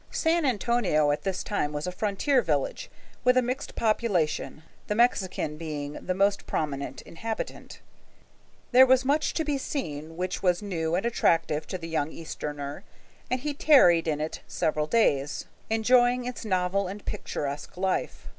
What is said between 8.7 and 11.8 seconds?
There was much to be seen which was new and attractive to